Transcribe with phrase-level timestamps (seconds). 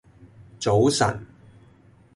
[0.59, 1.27] 早晨